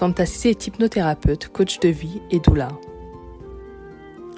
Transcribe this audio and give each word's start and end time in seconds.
Fantasy 0.00 0.48
est 0.48 0.66
hypnothérapeute, 0.66 1.48
coach 1.48 1.78
de 1.80 1.90
vie 1.90 2.22
et 2.30 2.40
doula. 2.40 2.68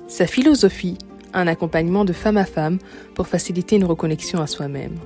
Sa 0.09 0.27
philosophie, 0.27 0.99
un 1.33 1.47
accompagnement 1.47 2.05
de 2.05 2.13
femme 2.13 2.37
à 2.37 2.45
femme 2.45 2.81
pour 3.15 3.29
faciliter 3.29 3.77
une 3.77 3.85
reconnexion 3.85 4.41
à 4.41 4.49
soi-même. 4.49 4.99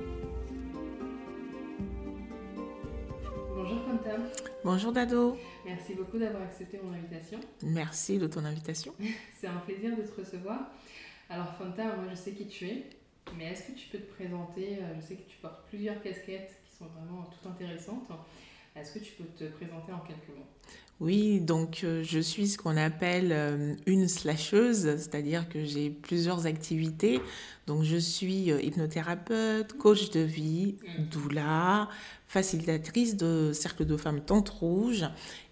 Bonjour 3.55 3.83
Fanta. 3.85 4.15
Bonjour 4.63 4.91
Dado. 4.91 5.37
Merci 5.63 5.93
beaucoup 5.93 6.17
d'avoir 6.17 6.41
accepté 6.41 6.79
mon 6.83 6.91
invitation. 6.91 7.39
Merci 7.61 8.17
de 8.17 8.25
ton 8.25 8.43
invitation. 8.43 8.95
C'est 9.39 9.45
un 9.45 9.57
plaisir 9.57 9.95
de 9.95 10.01
te 10.01 10.19
recevoir. 10.19 10.71
Alors 11.29 11.53
Fanta, 11.59 11.83
moi 11.83 12.05
je 12.09 12.15
sais 12.15 12.31
qui 12.31 12.47
tu 12.47 12.65
es, 12.65 12.89
mais 13.37 13.51
est-ce 13.51 13.61
que 13.61 13.73
tu 13.73 13.89
peux 13.89 13.99
te 13.99 14.11
présenter? 14.11 14.79
Euh, 14.81 14.95
Je 14.99 15.05
sais 15.05 15.15
que 15.17 15.29
tu 15.29 15.37
portes 15.37 15.67
plusieurs 15.69 16.01
casquettes 16.01 16.59
qui 16.67 16.75
sont 16.75 16.87
vraiment 16.97 17.25
toutes 17.25 17.45
intéressantes. 17.45 18.09
Est-ce 18.79 18.93
que 18.93 18.99
tu 18.99 19.13
peux 19.13 19.23
te 19.23 19.45
présenter 19.45 19.91
en 19.91 19.99
quelques 19.99 20.29
mots? 20.37 20.45
Oui, 20.99 21.39
donc 21.39 21.81
euh, 21.83 22.03
je 22.03 22.19
suis 22.19 22.47
ce 22.47 22.57
qu'on 22.57 22.75
appelle 22.75 23.29
euh, 23.31 23.75
une 23.85 24.07
slasheuse, 24.07 24.97
c'est-à-dire 24.97 25.47
que 25.47 25.63
j'ai 25.63 25.91
plusieurs 25.91 26.47
activités. 26.47 27.21
Donc 27.67 27.83
je 27.83 27.97
suis 27.97 28.51
euh, 28.51 28.59
hypnothérapeute, 28.61 29.73
coach 29.73 30.09
de 30.09 30.21
vie, 30.21 30.75
mm. 30.97 31.03
doula, 31.03 31.89
facilitatrice 32.27 33.15
de 33.15 33.51
cercle 33.53 33.85
de 33.85 33.95
femmes 33.95 34.21
Tente 34.21 34.49
Rouge 34.49 35.05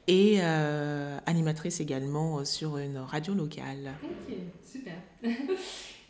et 0.07 0.39
animatrice 0.39 1.79
également 1.79 2.45
sur 2.45 2.77
une 2.77 2.97
radio 2.97 3.33
locale. 3.33 3.95
Ok, 4.03 4.35
super. 4.63 4.93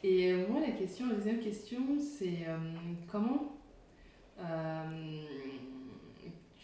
et 0.04 0.34
moi, 0.50 0.60
la 0.60 0.72
question, 0.72 1.08
la 1.08 1.16
deuxième 1.16 1.40
question, 1.40 1.80
c'est 1.98 2.46
comment 3.10 3.56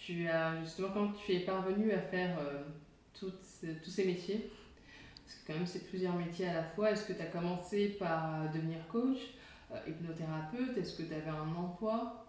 tu 0.05 0.27
as 0.27 0.59
justement 0.63 0.89
quand 0.93 1.13
tu 1.13 1.33
es 1.33 1.39
parvenu 1.41 1.91
à 1.91 1.99
faire 1.99 2.37
euh, 2.39 2.63
tous 3.13 3.31
ces 3.91 4.05
métiers? 4.05 4.51
Parce 5.23 5.35
que 5.37 5.47
quand 5.47 5.53
même 5.53 5.67
c'est 5.67 5.87
plusieurs 5.87 6.15
métiers 6.15 6.47
à 6.47 6.53
la 6.53 6.63
fois. 6.63 6.91
Est-ce 6.91 7.05
que 7.05 7.13
tu 7.13 7.21
as 7.21 7.27
commencé 7.27 7.89
par 7.99 8.51
devenir 8.51 8.79
coach, 8.87 9.17
euh, 9.71 9.77
hypnothérapeute? 9.87 10.77
Est-ce 10.77 10.97
que 10.97 11.03
tu 11.03 11.13
avais 11.13 11.29
un 11.29 11.55
emploi? 11.55 12.25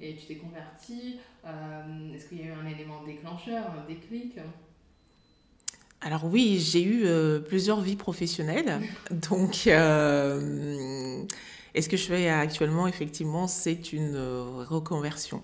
Et 0.00 0.14
tu 0.16 0.26
t'es 0.26 0.36
converti 0.36 1.20
euh, 1.46 2.14
Est-ce 2.14 2.28
qu'il 2.28 2.40
y 2.40 2.42
a 2.42 2.46
eu 2.46 2.52
un 2.52 2.66
élément 2.66 3.02
déclencheur, 3.04 3.64
un 3.70 3.86
déclic? 3.86 4.38
Alors 6.00 6.26
oui, 6.26 6.58
j'ai 6.60 6.84
eu 6.84 7.06
plusieurs 7.44 7.80
vies 7.80 7.96
professionnelles. 7.96 8.82
Donc, 9.10 9.66
euh, 9.68 11.24
et 11.74 11.80
ce 11.80 11.88
que 11.88 11.96
je 11.96 12.04
fais 12.04 12.28
actuellement, 12.28 12.86
effectivement, 12.86 13.46
c'est 13.46 13.94
une 13.94 14.18
reconversion. 14.68 15.42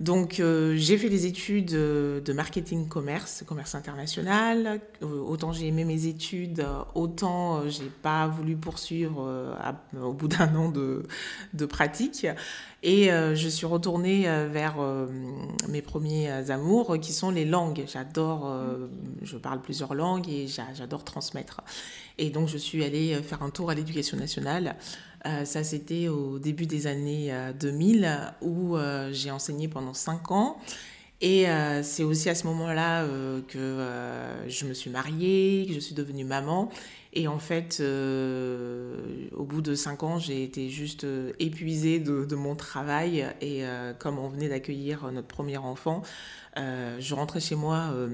Donc 0.00 0.38
euh, 0.38 0.76
j'ai 0.76 0.96
fait 0.96 1.08
des 1.08 1.26
études 1.26 1.74
euh, 1.74 2.20
de 2.20 2.32
marketing 2.32 2.86
commerce, 2.86 3.42
commerce 3.44 3.74
international. 3.74 4.80
Euh, 5.02 5.20
autant 5.22 5.52
j'ai 5.52 5.66
aimé 5.66 5.84
mes 5.84 6.06
études, 6.06 6.64
autant 6.94 7.68
j'ai 7.68 7.90
pas 8.02 8.28
voulu 8.28 8.56
poursuivre 8.56 9.56
au 10.00 10.12
bout 10.12 10.28
d'un 10.28 10.54
an 10.54 10.68
de, 10.68 11.02
de, 11.52 11.66
pratique. 11.66 12.26
Et 12.84 13.08
je 13.08 13.48
suis 13.48 13.66
retournée 13.66 14.22
vers 14.22 14.76
mes 15.68 15.82
premiers 15.82 16.30
amours 16.50 16.98
qui 17.00 17.12
sont 17.12 17.30
les 17.30 17.44
langues. 17.44 17.84
J'adore, 17.88 18.54
je 19.22 19.36
parle 19.36 19.60
plusieurs 19.60 19.94
langues 19.94 20.28
et 20.28 20.46
j'adore 20.46 21.04
transmettre. 21.04 21.60
Et 22.18 22.30
donc 22.30 22.48
je 22.48 22.58
suis 22.58 22.84
allée 22.84 23.20
faire 23.22 23.42
un 23.42 23.50
tour 23.50 23.70
à 23.70 23.74
l'éducation 23.74 24.16
nationale 24.16 24.76
euh, 25.26 25.44
ça, 25.44 25.64
c'était 25.64 26.08
au 26.08 26.38
début 26.38 26.66
des 26.66 26.86
années 26.86 27.32
2000 27.58 28.04
euh, 28.04 28.16
où 28.40 28.76
euh, 28.76 29.10
j'ai 29.12 29.30
enseigné 29.30 29.68
pendant 29.68 29.94
5 29.94 30.30
ans. 30.30 30.58
Et 31.20 31.46
c'est 31.82 32.04
aussi 32.04 32.30
à 32.30 32.36
ce 32.36 32.46
moment-là 32.46 33.04
que 33.48 33.84
je 34.46 34.66
me 34.66 34.72
suis 34.72 34.88
mariée, 34.88 35.64
que 35.66 35.74
je 35.74 35.80
suis 35.80 35.96
devenue 35.96 36.24
maman. 36.24 36.70
Et 37.14 37.26
en 37.26 37.38
fait, 37.38 37.80
au 37.80 39.44
bout 39.44 39.62
de 39.62 39.74
5 39.74 40.02
ans, 40.02 40.18
j'ai 40.18 40.44
été 40.44 40.68
juste 40.68 41.06
épuisée 41.38 42.00
de, 42.00 42.24
de, 42.24 42.36
mon 42.36 42.54
travail. 42.54 43.26
Et 43.40 43.62
comme 43.98 44.18
on 44.18 44.28
venait 44.28 44.48
d'accueillir 44.48 45.10
notre 45.10 45.26
premier 45.26 45.56
enfant, 45.56 46.02
euh, 46.58 46.96
je 46.98 47.14
rentrais 47.14 47.40
chez 47.40 47.54
moi 47.54 47.90
euh, 47.92 48.08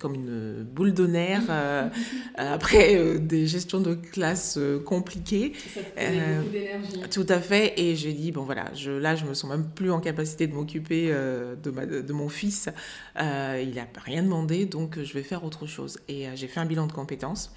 comme 0.00 0.14
une 0.14 0.64
boule 0.64 0.92
de 0.92 1.06
nerfs 1.06 1.46
euh, 1.48 1.88
après 2.34 3.18
des 3.18 3.46
gestions 3.46 3.80
de 3.80 3.94
classe 3.94 4.58
compliquées. 4.84 5.52
Ça 5.74 5.80
beaucoup 5.80 6.50
d'énergie. 6.50 7.00
Tout 7.10 7.26
à 7.28 7.40
fait. 7.40 7.80
Et 7.80 7.96
j'ai 7.96 8.12
dit, 8.12 8.32
bon 8.32 8.42
voilà, 8.42 8.72
je, 8.74 8.90
là, 8.90 9.16
je 9.16 9.24
me 9.24 9.34
sens 9.34 9.50
même 9.50 9.68
plus 9.68 9.90
en 9.90 10.00
capacité 10.00 10.46
de 10.46 10.54
m'occuper 10.54 11.08
de, 11.08 12.00
de 12.00 12.12
mon 12.12 12.28
fils. 12.28 12.68
il 13.16 13.72
n'a 13.74 13.86
rien 14.04 14.22
demandé, 14.22 14.66
donc 14.66 15.02
je 15.02 15.14
vais 15.14 15.22
faire 15.22 15.44
autre 15.44 15.66
chose. 15.66 15.98
Et 16.08 16.26
j'ai 16.34 16.48
fait 16.48 16.60
un 16.60 16.66
bilan 16.66 16.86
de 16.86 16.92
compétences 16.92 17.52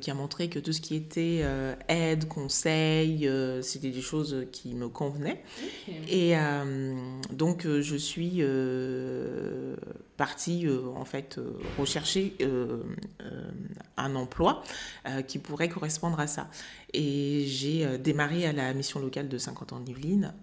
qui 0.00 0.10
a 0.10 0.14
montré 0.14 0.48
que 0.48 0.58
tout 0.58 0.72
ce 0.72 0.80
qui 0.80 0.96
était 0.96 1.44
aide, 1.88 2.28
conseil, 2.28 3.30
c'était 3.62 3.90
des 3.90 4.02
choses 4.02 4.46
qui 4.52 4.74
me 4.74 4.88
convenaient. 4.88 5.42
Et 6.08 6.34
donc, 7.32 7.66
je 7.66 7.96
suis 7.96 8.38
euh, 8.40 9.74
partie 10.22 10.68
euh, 10.68 10.86
en 10.94 11.04
fait 11.04 11.38
euh, 11.38 11.58
rechercher 11.80 12.36
un 13.96 14.14
emploi 14.14 14.62
qui 15.26 15.38
pourrait 15.38 15.68
correspondre 15.68 16.20
à 16.20 16.26
ça. 16.26 16.48
Et 16.94 17.44
j'ai 17.46 17.98
démarré 17.98 18.46
à 18.46 18.52
la 18.52 18.74
mission 18.74 19.00
locale 19.00 19.28
de 19.28 19.38
50 19.38 19.72
ans 19.72 19.80
de 19.80 19.90
Yvelines, 19.90 20.34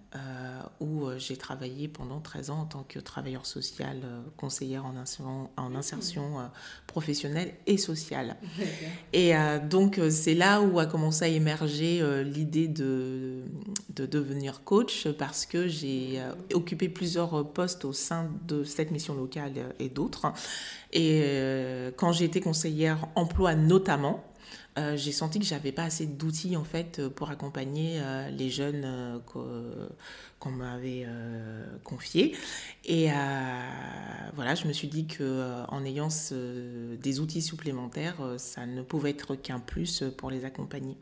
où 0.80 1.06
j'ai 1.16 1.36
travaillé 1.36 1.86
pendant 1.86 2.20
13 2.20 2.50
ans 2.50 2.60
en 2.60 2.64
tant 2.64 2.84
que 2.88 2.98
travailleur 2.98 3.46
social, 3.46 3.98
conseillère 4.36 4.84
en 4.84 4.96
insertion, 4.96 5.50
en 5.56 5.74
insertion 5.74 6.50
professionnelle 6.86 7.54
et 7.66 7.76
sociale. 7.76 8.36
Et 9.12 9.32
donc 9.68 10.00
c'est 10.10 10.34
là 10.34 10.60
où 10.60 10.80
a 10.80 10.86
commencé 10.86 11.24
à 11.24 11.28
émerger 11.28 12.02
l'idée 12.24 12.68
de, 12.68 13.42
de 13.94 14.06
devenir 14.06 14.64
coach, 14.64 15.06
parce 15.18 15.46
que 15.46 15.68
j'ai 15.68 16.20
occupé 16.52 16.88
plusieurs 16.88 17.52
postes 17.52 17.84
au 17.84 17.92
sein 17.92 18.30
de 18.48 18.64
cette 18.64 18.90
mission 18.90 19.14
locale 19.14 19.69
et 19.78 19.88
d'autres. 19.88 20.32
Et 20.92 21.20
euh, 21.22 21.90
quand 21.96 22.12
j'ai 22.12 22.24
été 22.24 22.40
conseillère 22.40 23.06
emploi 23.14 23.54
notamment, 23.54 24.24
euh, 24.78 24.96
j'ai 24.96 25.12
senti 25.12 25.40
que 25.40 25.44
j'avais 25.44 25.72
pas 25.72 25.82
assez 25.82 26.06
d'outils 26.06 26.56
en 26.56 26.64
fait 26.64 27.08
pour 27.08 27.30
accompagner 27.30 27.98
euh, 28.00 28.30
les 28.30 28.50
jeunes 28.50 29.20
qu'on 29.26 30.50
m'avait 30.50 31.06
confiés. 31.84 32.36
Et 32.84 33.08
voilà, 34.34 34.54
je 34.54 34.66
me 34.66 34.72
suis 34.72 34.88
dit 34.88 35.06
que 35.06 35.64
en 35.68 35.84
ayant 35.84 36.08
des 36.32 37.20
outils 37.20 37.42
supplémentaires, 37.42 38.16
ça 38.38 38.66
ne 38.66 38.82
pouvait 38.82 39.10
être 39.10 39.34
qu'un 39.34 39.60
plus 39.60 40.04
pour 40.16 40.30
les 40.30 40.44
accompagner. 40.44 40.96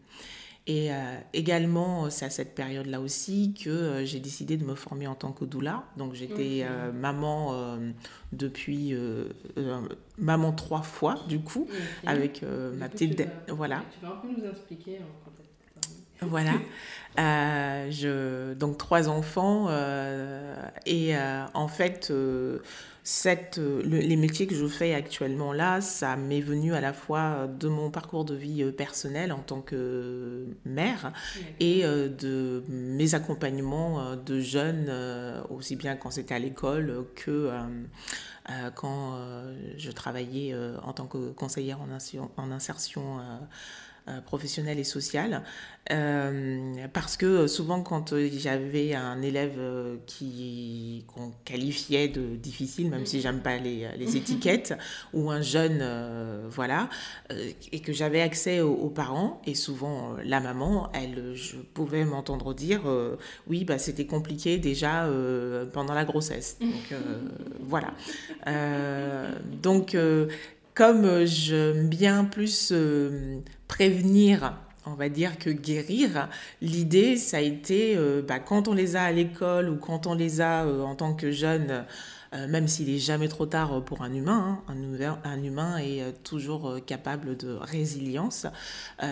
Et 0.68 0.92
euh, 0.92 1.18
également, 1.32 2.10
c'est 2.10 2.26
à 2.26 2.30
cette 2.30 2.54
période-là 2.54 3.00
aussi 3.00 3.54
que 3.54 3.70
euh, 3.70 4.04
j'ai 4.04 4.20
décidé 4.20 4.58
de 4.58 4.66
me 4.66 4.74
former 4.74 5.06
en 5.06 5.14
tant 5.14 5.32
que 5.32 5.46
doula. 5.46 5.84
Donc 5.96 6.12
j'étais 6.12 6.62
euh, 6.62 6.92
maman 6.92 7.78
depuis 8.32 8.94
maman 10.18 10.52
trois 10.52 10.82
fois 10.82 11.14
du 11.26 11.40
coup 11.40 11.66
avec 12.04 12.44
ma 12.76 12.88
petite 12.90 13.22
voilà. 13.48 13.82
Tu 13.90 14.04
vas 14.04 14.12
un 14.12 14.16
peu 14.16 14.28
nous 14.28 14.44
expliquer 14.46 14.98
Voilà. 16.22 16.52
je, 17.90 18.54
donc 18.54 18.78
trois 18.78 19.08
enfants 19.08 19.68
et 20.86 21.14
en 21.54 21.68
fait 21.68 22.12
cette, 23.08 23.56
euh, 23.56 23.80
les 23.84 24.16
métiers 24.16 24.46
que 24.46 24.54
je 24.54 24.66
fais 24.66 24.92
actuellement 24.92 25.54
là, 25.54 25.80
ça 25.80 26.14
m'est 26.16 26.42
venu 26.42 26.74
à 26.74 26.82
la 26.82 26.92
fois 26.92 27.46
de 27.46 27.66
mon 27.66 27.90
parcours 27.90 28.26
de 28.26 28.34
vie 28.34 28.62
euh, 28.62 28.70
personnel 28.70 29.32
en 29.32 29.38
tant 29.38 29.62
que 29.62 30.44
mère 30.66 31.14
et 31.58 31.86
euh, 31.86 32.10
de 32.10 32.62
mes 32.68 33.14
accompagnements 33.14 34.14
de 34.14 34.40
jeunes, 34.40 34.92
aussi 35.48 35.74
bien 35.74 35.96
quand 35.96 36.10
c'était 36.10 36.34
à 36.34 36.38
l'école 36.38 37.06
que 37.14 37.50
quand 38.74 39.18
je 39.78 39.90
travaillais 39.90 40.54
en 40.82 40.92
tant 40.92 41.06
que 41.06 41.30
conseillère 41.30 41.78
en 42.36 42.50
insertion 42.50 43.20
euh, 43.20 43.38
professionnelle 44.26 44.78
et 44.78 44.84
sociale. 44.84 45.42
Euh, 45.90 46.86
parce 46.92 47.16
que 47.16 47.46
souvent, 47.46 47.82
quand 47.82 48.14
j'avais 48.36 48.94
un 48.94 49.22
élève 49.22 49.56
euh, 49.58 49.96
qui 50.06 51.04
qu'on 51.06 51.32
qualifiait 51.44 52.08
de 52.08 52.36
difficile, 52.36 52.90
même 52.90 53.06
si 53.06 53.20
j'aime 53.22 53.40
pas 53.40 53.56
les, 53.56 53.88
les, 53.96 54.16
étiquettes, 54.18 54.74
ou 55.14 55.30
un 55.30 55.40
jeune, 55.40 55.82
voilà, 56.50 56.88
et 57.72 57.80
que 57.80 57.92
j'avais 57.92 58.20
accès 58.20 58.60
aux, 58.60 58.90
parents, 58.90 59.40
et 59.46 59.54
souvent 59.54 60.16
la 60.24 60.40
maman, 60.40 60.90
elle, 60.92 61.34
je 61.34 61.56
pouvais 61.56 62.04
m'entendre 62.04 62.52
dire, 62.54 62.82
oui, 63.46 63.64
bah, 63.64 63.78
c'était 63.78 64.06
compliqué 64.06 64.58
déjà 64.58 65.08
pendant 65.72 65.94
la 65.94 66.04
grossesse. 66.04 66.58
Donc 66.60 66.98
voilà. 67.60 67.94
donc 69.62 69.96
comme 70.74 71.24
j'aime 71.24 71.88
bien 71.88 72.24
plus 72.24 72.72
prévenir 73.78 74.54
on 74.86 74.94
va 74.94 75.08
dire 75.08 75.38
que 75.38 75.50
guérir. 75.50 76.28
L'idée, 76.62 77.16
ça 77.18 77.36
a 77.36 77.40
été, 77.40 77.96
bah, 78.26 78.38
quand 78.38 78.66
on 78.66 78.72
les 78.72 78.96
a 78.96 79.02
à 79.02 79.12
l'école 79.12 79.68
ou 79.68 79.76
quand 79.76 80.06
on 80.06 80.14
les 80.14 80.40
a 80.40 80.66
en 80.66 80.94
tant 80.94 81.12
que 81.12 81.30
jeunes, 81.30 81.84
même 82.32 82.66
s'il 82.66 82.88
est 82.88 82.98
jamais 82.98 83.28
trop 83.28 83.44
tard 83.44 83.84
pour 83.84 84.00
un 84.02 84.14
humain, 84.14 84.62
hein, 84.66 84.74
un, 85.24 85.30
un, 85.30 85.42
humain 85.42 85.76
est 85.76 86.22
toujours 86.24 86.78
capable 86.86 87.36
de 87.36 87.50
résilience, 87.60 88.46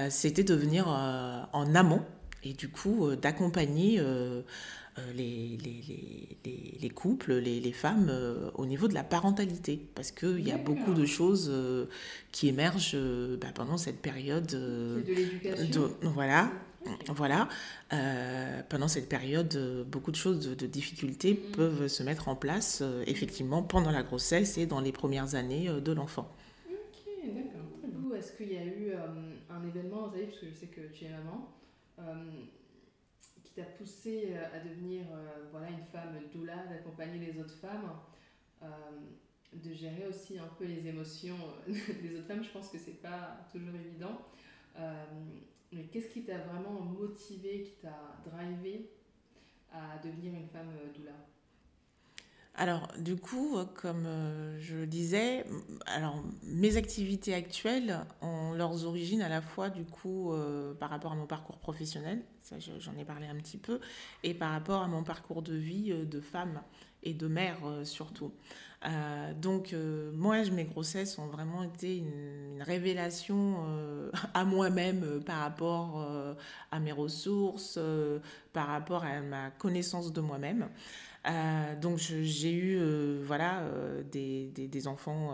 c'était 0.09 0.45
de 0.45 0.55
venir 0.55 0.89
en 0.89 1.75
amont 1.75 2.03
et 2.43 2.55
du 2.55 2.71
coup 2.71 3.15
d'accompagner 3.15 4.01
euh, 4.99 5.13
les, 5.13 5.59
les, 5.63 6.79
les, 6.81 6.91
couples, 6.91 7.35
les, 7.35 7.73
femmes 7.73 8.09
euh, 8.09 8.51
au 8.55 8.65
niveau 8.65 8.89
de 8.89 8.95
la 8.95 9.05
parentalité. 9.05 9.79
Parce 9.95 10.11
qu'il 10.11 10.41
y 10.41 10.53
a 10.53 10.57
beaucoup 10.57 10.95
de 10.95 11.05
choses 11.05 11.51
euh, 11.53 11.85
qui 12.33 12.49
émergent 12.49 12.97
bah, 13.39 13.49
pendant 13.55 13.77
cette 13.77 14.01
période. 14.01 14.47
de 14.47 15.03
l'éducation. 15.07 15.91
Voilà. 16.03 16.51
Voilà, 17.09 17.49
pendant 18.69 18.87
cette 18.87 19.09
période, 19.09 19.85
beaucoup 19.91 20.13
de 20.13 20.17
choses 20.17 20.57
de, 20.57 20.67
difficultés 20.69 21.33
mm-hmm. 21.35 21.57
peuvent 21.57 21.89
se 21.89 22.05
mettre 22.05 22.29
en 22.29 22.37
place 22.37 22.81
effectivement 23.09 23.65
pendant 23.65 23.91
la 23.91 24.05
grossesse 24.05 24.57
et 24.57 24.67
dans 24.67 24.81
les 24.81 24.93
premières 24.93 25.35
années 25.35 25.69
de 25.69 25.93
l'enfant. 25.93 26.33
Ok, 26.71 27.35
d'accord. 27.35 28.17
Est-ce 28.17 28.37
qu'il 28.37 28.53
y 28.53 28.57
a 28.57 28.65
eu 28.65 28.93
un 29.51 29.67
événement, 29.67 30.07
vous 30.07 30.21
parce 30.21 30.39
que 30.39 30.47
je 30.49 30.55
sais 30.55 30.69
que 30.69 30.83
tu 30.95 31.07
es 31.07 31.11
maman, 31.11 31.49
t'a 33.57 33.65
poussé 33.65 34.35
euh, 34.35 34.55
à 34.55 34.61
devenir 34.61 35.07
euh, 35.11 35.49
voilà, 35.51 35.71
une 35.71 35.85
femme 35.85 36.21
doula, 36.33 36.67
d'accompagner 36.67 37.19
les 37.19 37.41
autres 37.41 37.55
femmes, 37.55 37.91
euh, 38.63 38.67
de 39.53 39.73
gérer 39.73 40.07
aussi 40.07 40.39
un 40.39 40.49
peu 40.59 40.67
les 40.67 40.87
émotions 40.87 41.39
des 41.67 42.17
autres 42.17 42.27
femmes. 42.27 42.45
Je 42.45 42.51
pense 42.51 42.69
que 42.69 42.79
c'est 42.79 43.01
pas 43.01 43.39
toujours 43.51 43.75
évident. 43.75 44.21
mais 45.73 45.85
qu'est-ce 45.87 46.11
qui 46.11 46.25
t'a 46.25 46.39
vraiment 46.39 46.81
motivé, 46.81 47.63
qui 47.63 47.77
t'a 47.81 48.19
drivé 48.25 48.91
à 49.73 49.99
devenir 50.05 50.35
une 50.35 50.49
femme 50.49 50.73
doula? 50.95 51.13
Alors, 52.57 52.89
du 52.99 53.17
coup, 53.17 53.59
comme 53.75 54.09
je 54.59 54.77
le 54.77 54.87
disais, 54.87 55.45
alors, 55.87 56.23
mes 56.43 56.77
activités 56.77 57.35
actuelles 57.35 58.01
ont 58.23 58.53
leurs 58.53 58.87
origines 58.87 59.21
à 59.21 59.29
la 59.29 59.43
fois, 59.43 59.69
du 59.69 59.85
coup, 59.85 60.33
par 60.81 60.91
rapport 60.91 61.13
à 61.13 61.17
mon 61.17 61.27
parcours 61.27 61.59
professionnel, 61.59 62.23
ça 62.47 62.57
j'en 62.79 62.97
ai 62.97 63.05
parlé 63.05 63.27
un 63.27 63.35
petit 63.35 63.59
peu, 63.59 63.81
et 64.23 64.33
par 64.33 64.53
rapport 64.53 64.83
à 64.83 64.87
mon 64.87 65.03
parcours 65.03 65.43
de 65.43 65.55
vie 65.55 65.91
euh, 65.91 66.05
de 66.05 66.21
femme 66.21 66.61
et 67.03 67.13
de 67.13 67.27
mère 67.27 67.59
euh, 67.65 67.85
surtout. 67.85 68.33
Euh, 68.85 69.33
donc 69.35 69.75
moi, 70.13 70.45
mes 70.51 70.65
grossesses 70.65 71.19
ont 71.19 71.27
vraiment 71.27 71.63
été 71.65 71.97
une, 71.97 72.63
révélation 72.63 73.65
à 74.35 74.45
moi-même 74.45 75.23
par 75.25 75.41
rapport 75.41 76.07
à 76.71 76.81
mes 76.81 76.93
ressources, 76.93 77.79
par 78.53 78.69
rapport 78.69 79.05
à 79.05 79.21
ma 79.21 79.51
connaissance 79.51 80.13
de 80.13 80.21
moi-même. 80.21 80.69
Donc 81.81 81.99
j'ai 81.99 82.53
eu 82.53 82.79
voilà 83.23 83.63
des, 84.11 84.47
des, 84.55 84.89
enfants 84.89 85.33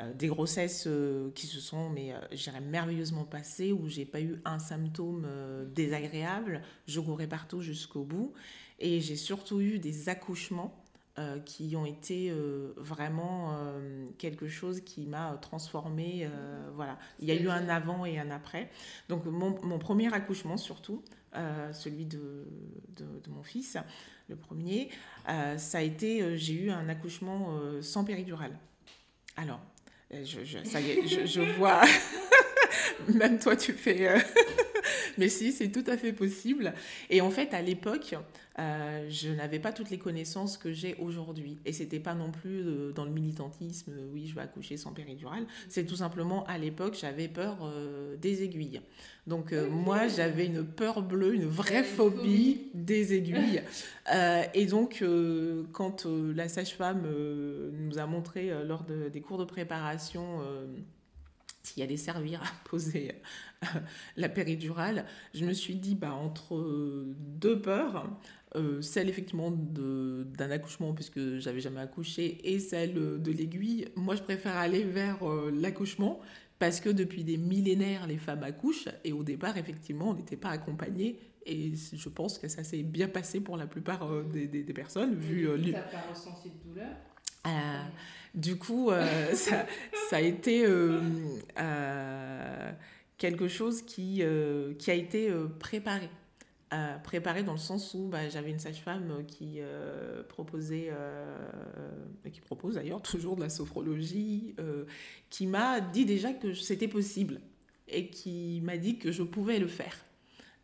euh, 0.00 0.12
des 0.12 0.26
grossesses 0.26 0.88
euh, 0.88 1.30
qui 1.36 1.46
se 1.46 1.60
sont, 1.60 1.88
mais 1.88 2.12
euh, 2.12 2.60
merveilleusement 2.60 3.24
passées, 3.24 3.72
où 3.72 3.88
j'ai 3.88 4.04
pas 4.04 4.20
eu 4.20 4.40
un 4.44 4.58
symptôme 4.58 5.26
désagréable. 5.72 6.62
Je 6.88 7.00
courais 7.00 7.28
partout 7.28 7.60
jusqu'au 7.60 8.02
bout. 8.02 8.32
Et 8.80 9.00
j'ai 9.00 9.16
surtout 9.16 9.60
eu 9.60 9.78
des 9.78 10.08
accouchements 10.08 10.80
qui 11.44 11.76
ont 11.76 11.86
été 11.86 12.32
vraiment 12.76 13.56
quelque 14.18 14.48
chose 14.48 14.80
qui 14.80 15.06
m'a 15.06 15.38
transformée. 15.40 16.28
voilà, 16.74 16.98
il 17.20 17.28
y 17.28 17.30
a 17.30 17.36
eu 17.36 17.48
un 17.48 17.68
avant 17.68 18.04
et 18.04 18.18
un 18.18 18.32
après. 18.32 18.68
Donc 19.08 19.24
mon, 19.26 19.78
premier 19.78 20.12
accouchement 20.12 20.56
surtout, 20.56 21.04
celui 21.72 22.04
de, 22.04 22.44
mon 23.28 23.44
fils, 23.44 23.78
le 24.28 24.36
premier, 24.36 24.88
ça 25.26 25.78
a 25.78 25.82
été, 25.82 26.36
j'ai 26.38 26.54
eu 26.54 26.70
un 26.70 26.88
accouchement 26.88 27.58
sans 27.80 28.04
péridurale. 28.04 28.58
Alors, 29.36 29.60
euh, 30.12 30.24
ça 30.64 30.80
y 30.80 30.90
est, 30.90 31.26
je, 31.26 31.40
vois, 31.56 31.80
même 33.14 33.38
toi 33.38 33.56
tu 33.56 33.72
fais, 33.72 34.08
euh, 34.08 34.18
mais 35.18 35.28
si, 35.28 35.52
c'est 35.52 35.70
tout 35.70 35.84
à 35.86 35.96
fait 35.96 36.12
possible. 36.12 36.74
Et 37.10 37.20
en 37.20 37.30
fait, 37.30 37.54
à 37.54 37.62
l'époque, 37.62 38.14
euh, 38.58 39.06
je 39.08 39.28
n'avais 39.30 39.58
pas 39.58 39.72
toutes 39.72 39.90
les 39.90 39.98
connaissances 39.98 40.56
que 40.56 40.72
j'ai 40.72 40.94
aujourd'hui. 40.96 41.58
Et 41.64 41.72
c'était 41.72 42.00
pas 42.00 42.14
non 42.14 42.30
plus 42.30 42.64
dans 42.94 43.04
le 43.04 43.10
militantisme, 43.10 43.92
oui, 44.12 44.26
je 44.26 44.34
vais 44.34 44.42
accoucher 44.42 44.76
sans 44.76 44.92
péridurale. 44.92 45.46
C'est 45.68 45.84
tout 45.84 45.96
simplement, 45.96 46.44
à 46.46 46.58
l'époque, 46.58 46.96
j'avais 47.00 47.28
peur 47.28 47.72
des 48.20 48.42
aiguilles. 48.42 48.80
Donc 49.26 49.52
moi, 49.52 50.06
j'avais 50.06 50.46
une 50.46 50.64
peur 50.64 51.02
bleue, 51.02 51.34
une 51.34 51.46
vraie 51.46 51.82
phobie 51.82 52.68
des 52.74 53.14
aiguilles. 53.14 53.62
et 54.54 54.66
donc, 54.66 55.02
quand 55.72 56.06
la 56.06 56.48
sage-femme 56.48 57.08
nous 57.72 57.98
a 57.98 58.06
montré 58.06 58.52
lors 58.64 58.84
des 58.84 59.20
cours 59.20 59.38
de 59.38 59.44
préparation 59.44 60.40
s'il 61.64 61.82
allait 61.82 61.96
servir 61.96 62.42
à 62.42 62.68
poser 62.68 63.12
la 64.16 64.28
péridurale, 64.28 65.06
je 65.34 65.44
me 65.44 65.52
suis 65.52 65.74
dit, 65.74 65.94
bah, 65.94 66.12
entre 66.12 66.62
deux 67.18 67.60
peurs, 67.60 68.08
euh, 68.56 68.80
celle 68.82 69.08
effectivement 69.08 69.50
d'un 69.50 70.50
accouchement, 70.50 70.92
puisque 70.92 71.38
j'avais 71.38 71.60
jamais 71.60 71.80
accouché, 71.80 72.38
et 72.52 72.60
celle 72.60 73.20
de 73.20 73.32
l'aiguille, 73.32 73.88
moi 73.96 74.14
je 74.14 74.22
préfère 74.22 74.56
aller 74.56 74.84
vers 74.84 75.28
euh, 75.28 75.50
l'accouchement, 75.52 76.20
parce 76.58 76.80
que 76.80 76.90
depuis 76.90 77.24
des 77.24 77.36
millénaires, 77.36 78.06
les 78.06 78.18
femmes 78.18 78.44
accouchent, 78.44 78.88
et 79.02 79.12
au 79.12 79.24
départ, 79.24 79.56
effectivement, 79.56 80.10
on 80.10 80.14
n'était 80.14 80.36
pas 80.36 80.50
accompagné. 80.50 81.18
Et 81.46 81.72
je 81.92 82.08
pense 82.08 82.38
que 82.38 82.48
ça 82.48 82.64
s'est 82.64 82.82
bien 82.82 83.08
passé 83.08 83.40
pour 83.40 83.58
la 83.58 83.66
plupart 83.66 84.10
euh, 84.10 84.22
des, 84.22 84.46
des, 84.46 84.72
personnes. 84.72 85.14
Vu, 85.14 85.46
tu 85.62 85.72
pas 85.72 85.80
ressenti 86.08 86.48
de 86.48 86.68
douleur? 86.70 86.96
Du 88.34 88.56
coup, 88.56 88.90
euh, 88.90 89.32
ça, 89.34 89.66
a 90.12 90.20
été 90.20 90.66
euh, 90.66 91.00
euh, 91.58 92.72
quelque 93.16 93.48
chose 93.48 93.82
qui, 93.82 94.22
qui 94.78 94.90
a 94.90 94.94
été 94.94 95.32
préparé. 95.58 96.10
préparé 97.04 97.42
dans 97.42 97.52
le 97.52 97.58
sens 97.58 97.94
où 97.94 98.08
bah, 98.08 98.28
j'avais 98.28 98.50
une 98.50 98.58
sage-femme 98.58 99.24
qui 99.26 99.60
proposait, 100.28 100.90
qui 102.32 102.40
propose 102.40 102.74
d'ailleurs 102.74 103.02
toujours 103.02 103.36
de 103.36 103.42
la 103.42 103.50
sophrologie, 103.50 104.54
qui 105.30 105.46
m'a 105.46 105.80
dit 105.80 106.04
déjà 106.04 106.32
que 106.32 106.54
c'était 106.54 106.88
possible 106.88 107.40
et 107.86 108.08
qui 108.08 108.60
m'a 108.64 108.78
dit 108.78 108.98
que 108.98 109.12
je 109.12 109.22
pouvais 109.22 109.58
le 109.58 109.68
faire 109.68 109.94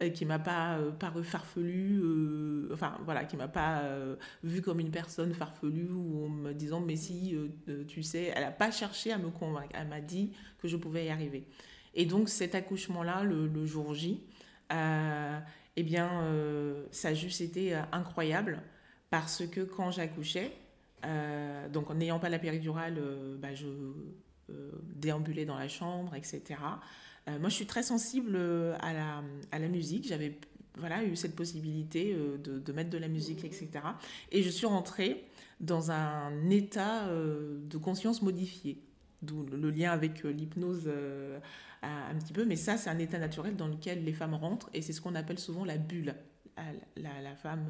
qui 0.08 0.24
m'a 0.24 0.38
pas 0.38 0.78
euh, 0.78 0.90
paru 0.90 1.22
farfelu, 1.22 2.00
euh, 2.02 2.68
enfin 2.72 2.98
voilà, 3.04 3.24
qui 3.24 3.36
m'a 3.36 3.48
pas 3.48 3.80
euh, 3.80 4.16
vu 4.42 4.62
comme 4.62 4.80
une 4.80 4.90
personne 4.90 5.34
farfelue 5.34 5.90
ou 5.90 6.24
en 6.24 6.28
me 6.28 6.52
disant 6.54 6.80
mais 6.80 6.96
si 6.96 7.36
tu 7.86 8.02
sais, 8.02 8.32
elle 8.34 8.44
a 8.44 8.50
pas 8.50 8.70
cherché 8.70 9.12
à 9.12 9.18
me 9.18 9.28
convaincre, 9.28 9.74
elle 9.74 9.88
m'a 9.88 10.00
dit 10.00 10.32
que 10.58 10.68
je 10.68 10.76
pouvais 10.76 11.06
y 11.06 11.10
arriver. 11.10 11.46
Et 11.94 12.06
donc 12.06 12.28
cet 12.28 12.54
accouchement-là, 12.54 13.24
le, 13.24 13.66
jour 13.66 13.94
J, 13.94 14.22
eh 14.70 15.82
bien 15.82 16.24
ça 16.90 17.08
a 17.08 17.14
juste 17.14 17.40
été 17.40 17.74
incroyable 17.92 18.62
parce 19.10 19.46
que 19.46 19.60
quand 19.60 19.90
j'accouchais, 19.90 20.52
donc 21.72 21.94
n'ayant 21.94 22.20
pas 22.20 22.28
la 22.28 22.38
péridurale, 22.38 22.98
bah, 23.38 23.54
je 23.54 23.66
déambulais 24.94 25.44
dans 25.44 25.58
la 25.58 25.68
chambre, 25.68 26.14
etc. 26.14 26.56
Euh, 27.30 27.38
moi, 27.38 27.48
je 27.48 27.54
suis 27.54 27.66
très 27.66 27.82
sensible 27.82 28.32
euh, 28.34 28.76
à 28.80 28.92
la, 28.92 29.22
à 29.52 29.58
la 29.58 29.68
musique. 29.68 30.06
J'avais 30.06 30.38
voilà, 30.78 31.04
eu 31.04 31.16
cette 31.16 31.36
possibilité 31.36 32.14
euh, 32.14 32.38
de, 32.38 32.72
mettre 32.72 32.90
de 32.90 32.98
la 32.98 33.08
musique, 33.08 33.44
etc. 33.44 33.70
Et 34.30 34.42
je 34.42 34.48
suis 34.48 34.66
rentrée 34.66 35.24
dans 35.60 35.90
un 35.90 36.48
état 36.48 37.06
de 37.10 37.76
conscience 37.76 38.22
modifié. 38.22 38.82
D'où 39.20 39.44
le 39.44 39.70
lien 39.70 39.92
avec 39.92 40.22
l'hypnose 40.22 40.90
un 41.82 42.14
petit 42.14 42.32
peu. 42.32 42.46
Mais 42.46 42.56
ça, 42.56 42.78
c'est 42.78 42.88
un 42.88 42.98
état 42.98 43.18
naturel 43.18 43.56
dans 43.56 43.68
lequel 43.68 44.02
les 44.02 44.14
femmes 44.14 44.32
rentrent. 44.32 44.70
Et 44.72 44.80
c'est 44.80 44.94
ce 44.94 45.02
qu'on 45.02 45.14
appelle 45.14 45.38
souvent 45.38 45.66
la 45.66 45.76
bulle. 45.76 46.14
La, 46.96 47.20
la, 47.20 47.34
femme 47.36 47.66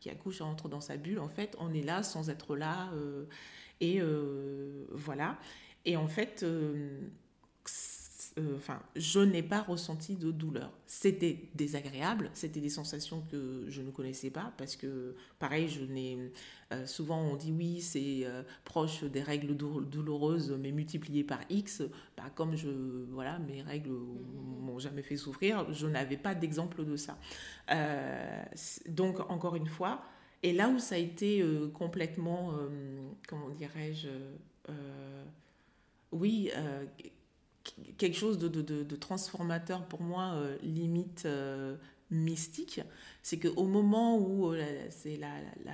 qui 0.00 0.10
accouche 0.10 0.40
entre 0.40 0.68
dans 0.68 0.80
sa 0.80 0.96
bulle. 0.96 1.20
En 1.20 1.28
fait, 1.28 1.56
on 1.60 1.72
est 1.72 1.82
là 1.82 2.02
sans 2.02 2.28
être 2.28 2.56
là. 2.56 2.90
et 3.80 4.00
voilà. 4.90 5.38
Et 5.84 5.96
en 5.96 6.08
fait 6.08 6.44
euh, 8.38 8.56
enfin, 8.56 8.80
je 8.96 9.20
n'ai 9.20 9.42
pas 9.42 9.60
ressenti 9.60 10.16
de 10.16 10.30
douleur. 10.30 10.72
C'était 10.86 11.50
désagréable, 11.54 12.30
c'était 12.32 12.60
des 12.60 12.70
sensations 12.70 13.22
que 13.30 13.66
je 13.68 13.82
ne 13.82 13.90
connaissais 13.90 14.30
pas 14.30 14.54
parce 14.56 14.74
que, 14.74 15.14
pareil, 15.38 15.68
je 15.68 15.84
n'ai 15.84 16.32
euh, 16.72 16.86
souvent 16.86 17.20
on 17.20 17.36
dit 17.36 17.52
oui, 17.52 17.82
c'est 17.82 18.20
euh, 18.24 18.42
proche 18.64 19.04
des 19.04 19.22
règles 19.22 19.54
douloureuses, 19.54 20.50
mais 20.58 20.72
multipliées 20.72 21.24
par 21.24 21.40
X. 21.50 21.82
Bah, 22.16 22.24
comme 22.34 22.56
je, 22.56 22.70
voilà, 23.10 23.38
mes 23.38 23.60
règles 23.60 23.90
m'ont 23.90 24.78
jamais 24.78 25.02
fait 25.02 25.16
souffrir, 25.16 25.70
je 25.70 25.86
n'avais 25.86 26.16
pas 26.16 26.34
d'exemple 26.34 26.86
de 26.86 26.96
ça. 26.96 27.18
donc, 28.88 29.20
encore 29.30 29.56
une 29.56 29.66
fois, 29.66 30.02
et 30.42 30.54
là 30.54 30.70
où 30.70 30.78
ça 30.78 30.94
a 30.94 30.98
été 30.98 31.44
complètement, 31.74 32.54
comment 33.28 33.50
dirais-je, 33.50 34.08
oui 36.12 36.50
quelque 37.98 38.16
chose 38.16 38.38
de, 38.38 38.48
de, 38.48 38.82
de, 38.82 38.96
transformateur 38.96 39.84
pour 39.86 40.02
moi, 40.02 40.36
limite 40.62 41.26
mystique, 42.10 42.80
c'est 43.22 43.38
qu'au 43.38 43.64
moment 43.64 44.18
où 44.18 44.52
c'est 44.90 45.16
la, 45.16 45.32
la, 45.64 45.72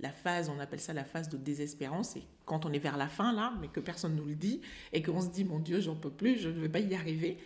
la, 0.00 0.10
phase, 0.10 0.48
on 0.48 0.58
appelle 0.58 0.80
ça 0.80 0.92
la 0.92 1.04
phase 1.04 1.28
de 1.28 1.36
désespérance, 1.36 2.16
et 2.16 2.22
quand 2.44 2.64
on 2.64 2.72
est 2.72 2.78
vers 2.78 2.96
la 2.96 3.08
fin 3.08 3.32
là, 3.32 3.52
mais 3.60 3.68
que 3.68 3.80
personne 3.80 4.14
ne 4.14 4.20
nous 4.20 4.26
le 4.26 4.34
dit, 4.34 4.60
et 4.92 5.02
qu'on 5.02 5.20
se 5.20 5.28
dit 5.28 5.44
mon 5.44 5.58
Dieu, 5.58 5.80
j'en 5.80 5.96
peux 5.96 6.10
plus, 6.10 6.38
je 6.38 6.48
ne 6.48 6.60
vais 6.60 6.68
pas 6.68 6.80
y 6.80 6.94
arriver, 6.94 7.38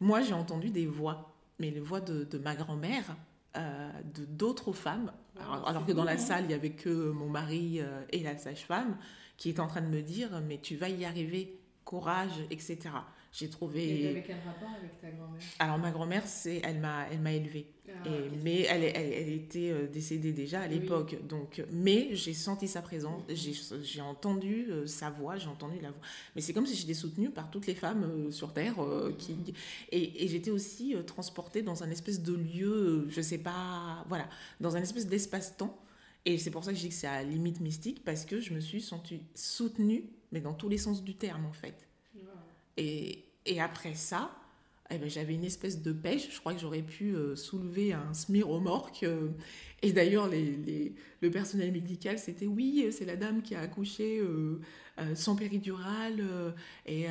moi 0.00 0.20
j'ai 0.20 0.34
entendu 0.34 0.70
des 0.70 0.86
voix, 0.86 1.34
mais 1.58 1.70
les 1.70 1.80
voix 1.80 2.00
de, 2.00 2.24
de 2.24 2.38
ma 2.38 2.54
grand-mère, 2.54 3.16
euh, 3.56 3.90
de 4.14 4.24
d'autres 4.24 4.72
femmes, 4.72 5.10
alors, 5.66 5.86
que 5.86 5.92
dans 5.92 6.04
la 6.04 6.18
salle, 6.18 6.44
il 6.44 6.48
n'y 6.48 6.54
avait 6.54 6.72
que 6.72 7.10
mon 7.10 7.28
mari 7.28 7.80
euh, 7.80 8.02
et 8.10 8.22
la 8.22 8.36
sage-femme, 8.36 8.96
qui 9.36 9.50
étaient 9.50 9.60
en 9.60 9.68
train 9.68 9.80
de 9.80 9.86
me 9.86 10.02
dire, 10.02 10.42
mais 10.46 10.58
tu 10.58 10.76
vas 10.76 10.88
y 10.88 11.04
arriver, 11.04 11.58
courage, 11.88 12.44
etc. 12.50 12.76
J'ai 13.32 13.48
trouvé. 13.48 14.10
Et 14.18 14.22
quel 14.26 14.36
rapport 14.46 14.68
avec 14.78 15.00
ta 15.00 15.10
grand-mère? 15.10 15.40
Alors 15.58 15.78
ma 15.78 15.90
grand-mère, 15.90 16.26
c'est, 16.26 16.60
elle 16.62 16.80
m'a, 16.80 17.06
elle 17.10 17.20
m'a 17.20 17.32
élevée. 17.32 17.66
Ah, 17.88 18.06
et, 18.06 18.30
mais 18.44 18.60
elle, 18.68 18.84
elle, 18.84 19.12
elle, 19.12 19.32
était 19.32 19.70
euh, 19.70 19.86
décédée 19.86 20.32
déjà 20.32 20.60
à 20.60 20.66
l'époque. 20.66 21.16
Donc, 21.26 21.64
mais 21.72 22.10
j'ai 22.12 22.34
senti 22.34 22.68
sa 22.68 22.82
présence, 22.82 23.22
j'ai, 23.30 23.54
j'ai 23.82 24.02
entendu 24.02 24.66
euh, 24.68 24.86
sa 24.86 25.08
voix, 25.08 25.38
j'ai 25.38 25.48
entendu 25.48 25.76
la 25.80 25.90
voix. 25.90 26.00
Mais 26.36 26.42
c'est 26.42 26.52
comme 26.52 26.66
si 26.66 26.74
j'étais 26.74 26.92
soutenue 26.92 27.30
par 27.30 27.50
toutes 27.50 27.66
les 27.66 27.74
femmes 27.74 28.04
euh, 28.04 28.30
sur 28.30 28.52
terre 28.52 28.76
qui. 29.16 29.34
Et, 29.90 30.24
et 30.24 30.28
j'étais 30.28 30.50
aussi 30.50 30.94
transportée 31.06 31.62
dans 31.62 31.82
un 31.82 31.90
espèce 31.90 32.22
de 32.22 32.34
lieu, 32.34 33.06
je 33.08 33.22
sais 33.22 33.38
pas, 33.38 34.04
voilà, 34.08 34.28
dans 34.60 34.76
un 34.76 34.82
espèce 34.82 35.06
d'espace-temps. 35.06 35.74
Et 36.24 36.38
c'est 36.38 36.50
pour 36.50 36.64
ça 36.64 36.72
que 36.72 36.76
je 36.76 36.82
dis 36.82 36.88
que 36.88 36.94
c'est 36.94 37.06
à 37.06 37.22
limite 37.22 37.60
mystique 37.60 38.04
parce 38.04 38.24
que 38.24 38.40
je 38.40 38.52
me 38.52 38.60
suis 38.60 38.82
sentie 38.82 39.22
soutenue, 39.34 40.04
mais 40.32 40.40
dans 40.40 40.52
tous 40.52 40.68
les 40.68 40.78
sens 40.78 41.02
du 41.02 41.14
terme 41.14 41.46
en 41.46 41.52
fait. 41.52 41.88
Et, 42.76 43.24
et 43.46 43.60
après 43.60 43.94
ça, 43.94 44.30
eh 44.90 44.96
ben, 44.96 45.08
j'avais 45.10 45.34
une 45.34 45.44
espèce 45.44 45.82
de 45.82 45.92
pêche. 45.92 46.28
Je 46.32 46.40
crois 46.40 46.54
que 46.54 46.60
j'aurais 46.60 46.82
pu 46.82 47.14
euh, 47.14 47.36
soulever 47.36 47.92
un 47.92 48.14
smyromorque. 48.14 49.02
Euh, 49.02 49.28
et 49.82 49.92
d'ailleurs, 49.92 50.28
les, 50.28 50.56
les, 50.56 50.94
le 51.20 51.30
personnel 51.30 51.72
médical, 51.72 52.18
c'était 52.18 52.46
oui, 52.46 52.86
c'est 52.90 53.04
la 53.04 53.16
dame 53.16 53.42
qui 53.42 53.54
a 53.54 53.60
accouché 53.60 54.18
euh, 54.18 54.60
sans 55.14 55.36
péridurale. 55.36 56.22
et, 56.86 57.06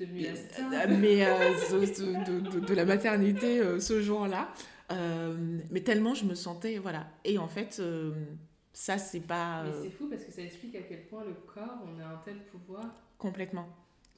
mais 0.00 1.26
de, 1.26 2.50
de, 2.50 2.60
de, 2.60 2.74
la 2.74 2.84
maternité 2.84 3.60
ce 3.80 4.00
jour-là. 4.00 4.52
Mais 4.90 5.80
tellement 5.80 6.14
je 6.14 6.24
me 6.24 6.34
sentais. 6.34 6.78
Voilà. 6.78 7.06
Et 7.24 7.38
en 7.38 7.48
fait. 7.48 7.82
ça, 8.72 8.98
c'est 8.98 9.20
pas. 9.20 9.64
Mais 9.64 9.72
c'est 9.82 9.90
fou 9.90 10.08
parce 10.08 10.24
que 10.24 10.32
ça 10.32 10.42
explique 10.42 10.74
à 10.76 10.82
quel 10.82 11.06
point 11.06 11.24
le 11.24 11.34
corps, 11.34 11.78
on 11.86 12.00
a 12.00 12.06
un 12.06 12.16
tel 12.24 12.44
pouvoir. 12.46 12.84
Complètement. 13.18 13.68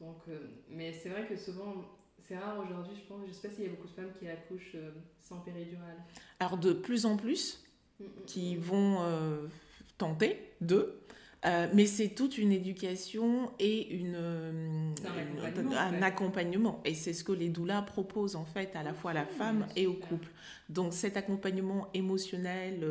Donc, 0.01 0.19
euh, 0.29 0.39
mais 0.69 0.93
c'est 0.93 1.09
vrai 1.09 1.27
que 1.27 1.37
souvent, 1.37 1.85
c'est 2.23 2.37
rare 2.37 2.59
aujourd'hui, 2.59 2.97
je 2.97 3.09
pense. 3.09 3.23
Je 3.23 3.29
ne 3.29 3.33
sais 3.33 3.49
pas 3.49 3.55
s'il 3.55 3.65
y 3.65 3.67
a 3.67 3.71
beaucoup 3.71 3.89
de 3.89 3.93
femmes 3.93 4.13
qui 4.19 4.29
accouchent 4.29 4.75
euh, 4.75 4.91
sans 5.23 5.41
péridurale. 5.41 5.97
Alors, 6.41 6.59
de 6.59 6.73
plus 6.73 7.07
en 7.07 7.17
plus, 7.17 7.65
mm, 7.99 8.05
mm, 8.05 8.09
qui 8.27 8.57
mm. 8.57 8.61
vont 8.61 9.03
euh, 9.03 9.47
tenter 9.99 10.53
de. 10.61 11.01
Mais 11.45 11.87
c'est 11.87 12.09
toute 12.09 12.39
une 12.39 12.51
éducation 12.51 13.53
et 13.61 13.95
une, 13.95 14.17
un, 15.77 16.03
accompagnement, 16.03 16.81
Et 16.85 16.95
c'est 16.95 17.13
ce 17.13 17.23
que 17.23 17.33
les 17.33 17.49
doulas 17.49 17.83
proposent 17.83 18.37
en 18.37 18.45
fait 18.45 18.75
à 18.75 18.83
la 18.83 18.93
fois 18.93 19.13
à 19.13 19.15
la 19.15 19.27
femme 19.27 19.67
et 19.77 19.87
au 19.87 19.95
couple. 19.95 20.29
Donc 20.69 20.93
cet 20.93 21.17
accompagnement 21.17 21.89
émotionnel, 21.95 22.85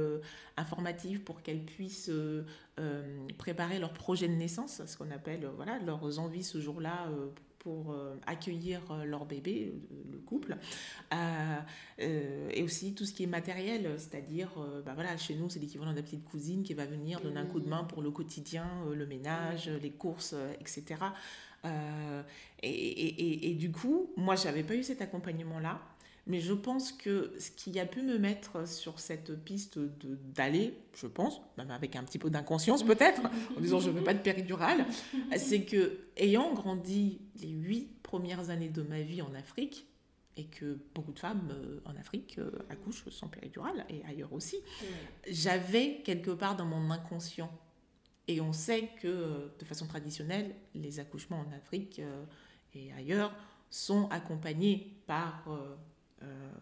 informatif 0.55 1.23
pour 1.23 1.41
qu'elles 1.41 1.65
puissent 1.65 2.11
préparer 3.37 3.79
leur 3.79 3.93
projet 3.93 4.27
de 4.27 4.35
naissance, 4.35 4.81
ce 4.85 4.97
qu'on 4.97 5.11
appelle 5.11 5.49
voilà, 5.55 5.79
leurs 5.79 6.19
envies 6.19 6.43
ce 6.43 6.61
jour-là 6.61 7.09
pour 7.65 7.93
euh, 7.93 8.15
accueillir 8.27 8.79
euh, 8.91 9.05
leur 9.05 9.25
bébé, 9.25 9.73
euh, 9.73 10.11
le 10.11 10.19
couple, 10.19 10.55
et 11.97 12.61
aussi 12.61 12.93
tout 12.93 13.05
ce 13.05 13.13
qui 13.13 13.23
est 13.23 13.27
matériel, 13.27 13.95
c'est-à-dire, 13.97 14.51
bah 14.85 14.91
voilà, 14.93 15.17
chez 15.17 15.33
nous, 15.33 15.49
c'est 15.49 15.59
l'équivalent 15.59 15.91
de 15.91 15.95
la 15.95 16.03
petite 16.03 16.25
cousine 16.25 16.61
qui 16.61 16.75
va 16.75 16.85
venir 16.85 17.21
donner 17.21 17.39
un 17.39 17.45
coup 17.45 17.59
de 17.59 17.67
main 17.67 17.83
pour 17.83 18.03
le 18.03 18.11
quotidien, 18.11 18.67
le 18.93 19.05
ménage, 19.07 19.69
les 19.81 19.91
courses, 19.91 20.35
etc. 20.59 20.99
Et, 21.63 22.69
et, 22.69 23.49
et, 23.49 23.53
du 23.55 23.71
coup, 23.71 24.11
moi, 24.17 24.35
j'avais 24.35 24.63
pas 24.63 24.75
eu 24.75 24.83
cet 24.83 25.01
accompagnement-là. 25.01 25.81
Mais 26.27 26.39
je 26.39 26.53
pense 26.53 26.91
que 26.91 27.33
ce 27.37 27.51
qui 27.51 27.79
a 27.79 27.85
pu 27.85 28.01
me 28.01 28.17
mettre 28.17 28.67
sur 28.67 28.99
cette 28.99 29.43
piste 29.43 29.77
d'aller, 30.33 30.75
je 30.95 31.05
pense, 31.05 31.41
même 31.57 31.69
avec 31.69 31.95
un 31.95 32.03
petit 32.03 32.17
peu 32.17 32.29
d'inconscience 32.31 32.83
peut-être, 32.83 33.21
en 33.57 33.59
disant 33.59 33.79
je 33.79 33.91
ne 33.91 33.97
veux 33.97 34.03
pas 34.03 34.13
de 34.13 34.19
péridurale, 34.19 34.85
c'est 35.37 35.63
que 35.63 35.99
ayant 36.17 36.53
grandi 36.53 37.21
les 37.41 37.49
huit 37.49 38.01
premières 38.01 38.49
années 38.49 38.69
de 38.69 38.81
ma 38.81 39.01
vie 39.01 39.21
en 39.21 39.33
Afrique, 39.35 39.85
et 40.37 40.45
que 40.45 40.77
beaucoup 40.93 41.13
de 41.13 41.19
femmes 41.19 41.49
euh, 41.51 41.79
en 41.85 41.95
Afrique 41.95 42.39
euh, 42.39 42.51
accouchent 42.69 43.07
sans 43.09 43.27
péridurale 43.27 43.85
et 43.89 44.03
ailleurs 44.05 44.33
aussi, 44.33 44.57
j'avais 45.29 46.01
quelque 46.03 46.31
part 46.31 46.57
dans 46.57 46.65
mon 46.65 46.91
inconscient. 46.91 47.49
Et 48.27 48.41
on 48.41 48.51
sait 48.51 48.89
que 49.01 49.07
euh, 49.07 49.47
de 49.57 49.63
façon 49.63 49.87
traditionnelle, 49.87 50.53
les 50.73 50.99
accouchements 50.99 51.39
en 51.39 51.55
Afrique 51.55 52.01
et 52.73 52.91
ailleurs 52.93 53.33
sont 53.69 54.07
accompagnés 54.09 54.93
par 55.05 55.43
euh, 55.49 55.75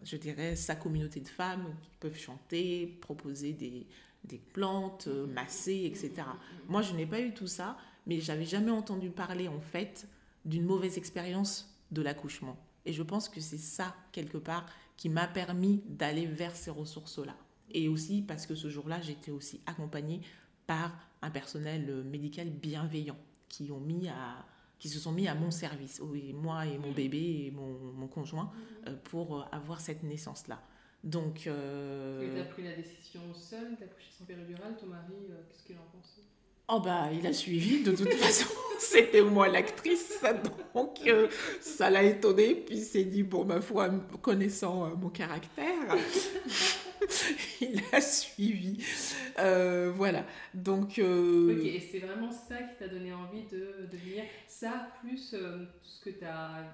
je 0.02 0.16
dirais, 0.16 0.56
sa 0.56 0.76
communauté 0.76 1.20
de 1.20 1.28
femmes 1.28 1.74
qui 1.82 1.90
peuvent 2.00 2.18
chanter, 2.18 2.98
proposer 3.00 3.52
des, 3.52 3.86
des 4.24 4.38
plantes, 4.38 5.06
euh, 5.08 5.26
masser, 5.26 5.84
etc. 5.84 6.26
Moi, 6.68 6.82
je 6.82 6.94
n'ai 6.94 7.06
pas 7.06 7.20
eu 7.20 7.32
tout 7.32 7.46
ça, 7.46 7.76
mais 8.06 8.20
j'avais 8.20 8.44
jamais 8.44 8.70
entendu 8.70 9.10
parler, 9.10 9.48
en 9.48 9.60
fait, 9.60 10.08
d'une 10.44 10.64
mauvaise 10.64 10.98
expérience 10.98 11.74
de 11.90 12.02
l'accouchement. 12.02 12.56
Et 12.86 12.92
je 12.92 13.02
pense 13.02 13.28
que 13.28 13.40
c'est 13.40 13.58
ça, 13.58 13.94
quelque 14.12 14.38
part, 14.38 14.66
qui 14.96 15.08
m'a 15.08 15.26
permis 15.26 15.82
d'aller 15.86 16.26
vers 16.26 16.54
ces 16.54 16.70
ressources-là. 16.70 17.36
Et 17.70 17.88
aussi 17.88 18.22
parce 18.22 18.46
que 18.46 18.54
ce 18.54 18.68
jour-là, 18.68 19.00
j'étais 19.00 19.30
aussi 19.30 19.60
accompagnée 19.66 20.20
par 20.66 20.92
un 21.22 21.30
personnel 21.30 21.86
euh, 21.88 22.04
médical 22.04 22.48
bienveillant 22.48 23.16
qui 23.48 23.70
ont 23.70 23.80
mis 23.80 24.08
à, 24.08 24.46
qui 24.78 24.88
se 24.88 24.98
sont 24.98 25.12
mis 25.12 25.28
à 25.28 25.34
mon 25.34 25.50
service, 25.50 26.00
moi 26.34 26.66
et 26.66 26.78
mon 26.78 26.92
bébé 26.92 27.46
et 27.46 27.50
mon, 27.50 28.06
conjoint, 28.08 28.50
euh, 28.86 28.94
pour 29.04 29.38
euh, 29.38 29.44
avoir 29.52 29.80
cette 29.80 30.02
naissance-là. 30.02 30.60
Donc. 31.02 31.46
Euh... 31.46 32.34
Tu 32.34 32.40
as 32.40 32.44
pris 32.44 32.62
la 32.64 32.74
décision 32.74 33.22
seule 33.34 33.76
d'accoucher 33.78 34.10
sans 34.18 34.24
péridurale, 34.24 34.76
ton 34.78 34.86
mari, 34.86 35.14
euh, 35.30 35.42
qu'est-ce 35.48 35.64
qu'il 35.64 35.76
en 35.76 35.86
pense? 35.92 36.20
Oh 36.66 36.80
bah 36.80 37.10
il 37.12 37.26
a 37.26 37.32
suivi 37.34 37.82
de 37.82 37.92
toute 37.94 38.12
façon, 38.14 38.48
c'était 38.78 39.20
moi 39.20 39.48
l'actrice, 39.48 40.22
donc 40.74 40.98
ça 41.60 41.90
l'a 41.90 42.02
étonné, 42.02 42.54
puis 42.54 42.76
il 42.76 42.84
s'est 42.84 43.04
dit 43.04 43.22
bon 43.22 43.44
ma 43.44 43.60
foi 43.60 43.90
connaissant 44.22 44.96
mon 44.96 45.10
caractère, 45.10 45.94
il 47.60 47.82
a 47.92 48.00
suivi. 48.00 48.84
Euh, 49.38 49.92
voilà. 49.94 50.24
Donc. 50.54 50.98
Euh, 50.98 51.58
ok, 51.58 51.64
et 51.64 51.80
c'est 51.80 52.00
vraiment 52.00 52.30
ça 52.30 52.56
qui 52.56 52.76
t'a 52.78 52.88
donné 52.88 53.12
envie 53.12 53.42
de, 53.44 53.88
devenir 53.90 54.24
ça, 54.46 54.88
plus 55.00 55.34
euh, 55.34 55.64
ce 55.82 56.00
que 56.04 56.10
tu 56.10 56.24
as. 56.24 56.64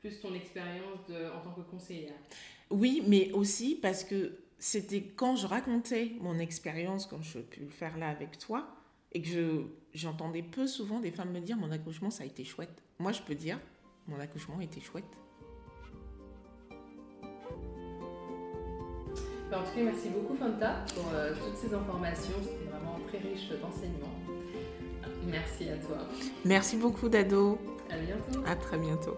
plus 0.00 0.20
ton 0.20 0.34
expérience 0.34 1.00
en 1.34 1.40
tant 1.40 1.52
que 1.52 1.62
conseillère. 1.62 2.14
Oui, 2.70 3.02
mais 3.06 3.32
aussi 3.32 3.74
parce 3.74 4.04
que 4.04 4.38
c'était 4.58 5.02
quand 5.02 5.36
je 5.36 5.46
racontais 5.46 6.12
mon 6.20 6.38
expérience, 6.38 7.06
comme 7.06 7.22
je 7.22 7.38
peux 7.38 7.62
le 7.62 7.70
faire 7.70 7.96
là 7.96 8.08
avec 8.08 8.38
toi, 8.38 8.68
et 9.12 9.22
que 9.22 9.64
j'entendais 9.94 10.42
peu 10.42 10.66
souvent 10.66 11.00
des 11.00 11.10
femmes 11.10 11.32
me 11.32 11.40
dire 11.40 11.56
mon 11.56 11.70
accouchement 11.70 12.10
ça 12.10 12.24
a 12.24 12.26
été 12.26 12.44
chouette. 12.44 12.82
Moi 12.98 13.12
je 13.12 13.22
peux 13.22 13.34
dire 13.34 13.58
mon 14.06 14.20
accouchement 14.20 14.60
été 14.60 14.80
chouette. 14.80 15.04
En 19.56 19.62
tout 19.62 19.74
cas, 19.74 19.82
merci 19.82 20.08
beaucoup 20.10 20.36
Fanta 20.36 20.84
pour 20.94 21.10
euh, 21.14 21.32
toutes 21.32 21.56
ces 21.56 21.74
informations. 21.74 22.34
C'était 22.42 22.70
vraiment 22.70 22.98
très 23.08 23.18
riche 23.18 23.48
d'enseignements. 23.60 24.14
Merci 25.26 25.68
à 25.70 25.76
toi. 25.76 25.98
Merci 26.44 26.76
beaucoup 26.76 27.08
Dado. 27.08 27.58
À 27.90 27.96
bientôt. 27.96 28.40
À 28.46 28.56
très 28.56 28.78
bientôt. 28.78 29.16